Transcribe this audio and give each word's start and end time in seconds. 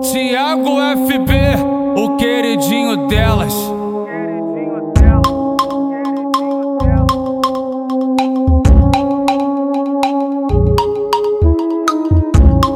Tiago 0.00 0.76
FB, 1.06 1.32
o 1.96 2.16
queridinho 2.16 3.08
delas. 3.08 3.52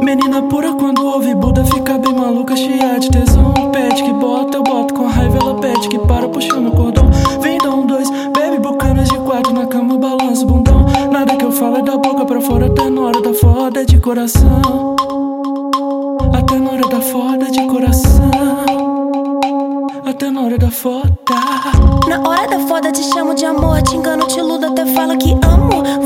Menina 0.03 0.43
pura 0.43 0.73
quando 0.75 1.07
ouve 1.07 1.35
Buda 1.37 1.65
fica 1.65 1.97
bem 1.97 2.13
maluca, 2.13 2.57
cheia 2.57 2.99
de 2.99 3.09
tesão. 3.09 3.53
Pede 3.73 4.03
que 4.03 4.13
bota, 4.13 4.59
eu 4.59 4.63
boto 4.65 4.93
com 4.93 5.07
raiva, 5.07 5.39
ela 5.39 5.55
pede 5.61 5.89
que 5.89 5.99
para 6.01 6.29
puxando 6.29 6.69
o 6.69 6.73
cordão. 6.73 7.09
Vem 7.41 7.59
dá 7.59 7.71
um 7.71 7.87
dois, 7.87 8.11
bebe 8.11 8.59
bucanas 8.59 9.09
de 9.09 9.19
quatro 9.19 9.53
na 9.53 9.67
cama, 9.67 9.97
balança 9.97 10.43
o 10.45 10.49
bundão. 10.49 10.85
Nada 11.13 11.37
que 11.37 11.45
eu 11.45 11.53
falo 11.53 11.77
é 11.77 11.83
da 11.83 11.97
boca 11.97 12.25
pra 12.25 12.41
fora, 12.41 12.67
até 12.67 12.91
na 12.91 13.01
hora 13.01 13.21
da 13.23 13.33
foda 13.33 13.87
de 13.87 14.01
coração. 14.01 14.97
Até 16.33 16.59
na 16.59 16.71
hora 16.71 16.89
da 16.89 17.01
foda 17.01 17.51
de 17.51 17.67
coração. 17.67 18.31
Até 20.05 20.31
na 20.31 20.43
hora 20.43 20.59
da 20.59 20.71
foda. 20.71 21.13
Na 22.09 22.21
hora 22.29 22.47
da 22.49 22.59
foda 22.61 22.93
te 22.93 23.03
chamo 23.03 23.35
de 23.35 23.45
amor, 23.45 23.83
te 23.83 23.97
engano, 23.97 24.27
te 24.27 24.39
iludo, 24.39 24.67
até 24.67 24.85
falo 24.87 25.17
que 25.17 25.33
amo. 25.33 26.02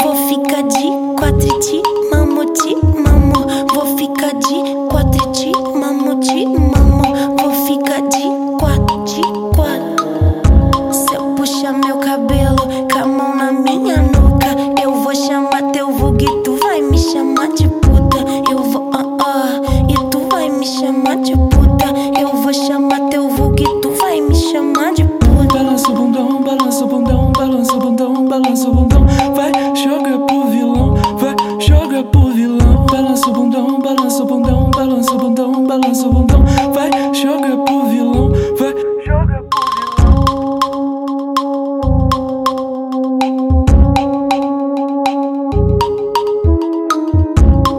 Balança 28.67 28.71
o 28.71 28.75
bundão. 28.75 29.07
Vai, 29.35 29.53
joga 29.77 30.19
pro 30.19 30.47
vilão, 30.47 30.95
vai, 31.19 31.37
joga 31.61 32.05
pro 32.05 32.33
vilão. 32.33 32.87
Balança 32.91 33.29
o 33.29 33.33
bundão, 33.33 33.79
balança 33.79 34.23
o 34.23 34.27
bundão, 34.27 34.71
balança 34.71 35.13
o 35.13 35.19
bundão, 35.19 35.65
balança 35.65 36.07
o 36.07 36.13
bundão. 36.13 36.45
Vai, 36.73 36.91
joga 37.15 37.57
pro 37.59 37.87
vilão, 37.87 38.33
vai, 38.59 38.75
joga 39.05 39.43
pro 39.43 39.67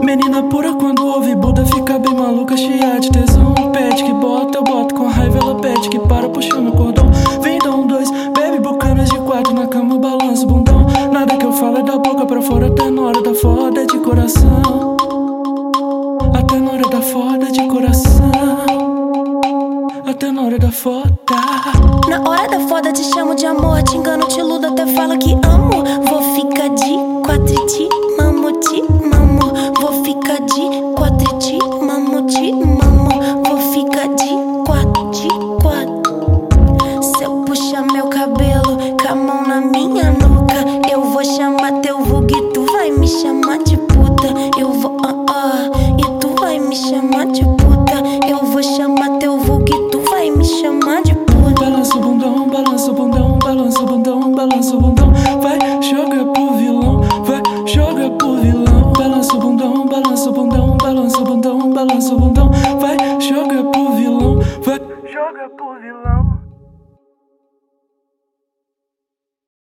Menina 0.04 0.42
pura 0.44 0.72
quando 0.74 1.06
ouve 1.06 1.34
Buda 1.34 1.66
fica 1.66 1.98
bem 1.98 2.14
maluca, 2.14 2.56
cheia 2.56 2.98
de 2.98 3.10
tesão. 3.10 3.52
Pede 3.72 4.04
que 4.04 4.12
bota, 4.14 4.58
eu 4.58 4.64
boto 4.64 4.94
com 4.94 5.06
raiva, 5.08 5.38
ela 5.38 5.54
pede 5.56 5.88
que 5.90 5.98
para 5.98 6.28
puxando 6.28 6.68
o 6.68 6.72
cordão. 6.72 6.97
Nada 11.18 11.36
que 11.36 11.46
eu 11.46 11.52
falo 11.52 11.78
é 11.78 11.82
da 11.82 11.98
boca 11.98 12.24
pra 12.26 12.40
fora, 12.40 12.68
até 12.68 12.88
na 12.88 13.02
hora 13.02 13.20
da 13.20 13.34
foda 13.34 13.84
de 13.84 13.98
coração. 13.98 14.96
Até 16.32 16.60
na 16.60 16.70
hora 16.70 16.88
da 16.88 17.02
foda 17.02 17.50
de 17.50 17.66
coração. 17.66 18.30
Até 20.06 20.30
na 20.30 20.42
hora 20.42 20.60
da 20.60 20.70
foda. 20.70 21.18
Na 22.08 22.20
hora 22.20 22.48
da 22.48 22.60
foda 22.68 22.92
te 22.92 23.02
chamo 23.02 23.34
de 23.34 23.46
amor, 23.46 23.82
te 23.82 23.96
engano, 23.96 24.28
te 24.28 24.38
iludo, 24.38 24.68
até 24.68 24.86
falo 24.86 25.18
que 25.18 25.32
amo. 25.44 25.77
Balança 60.98 61.18
o 61.20 61.24
bundão, 61.24 61.70
balança 61.70 62.14
o 62.14 62.18
bundão. 62.18 62.50
Vai, 62.80 62.96
joga 63.20 63.62
pro 63.70 63.92
vilão, 63.92 64.38
vai, 64.62 64.80
joga 65.08 65.48
pro 65.50 65.80
vilão. 65.80 66.27